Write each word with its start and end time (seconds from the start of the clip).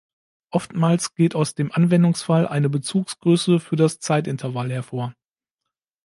Oftmals 0.49 1.13
geht 1.13 1.35
aus 1.35 1.53
dem 1.53 1.71
Anwendungsfall 1.71 2.47
eine 2.47 2.69
Bezugsgröße 2.69 3.59
für 3.59 3.75
das 3.75 3.99
Zeitintervall 3.99 4.71
hervor. 4.71 5.13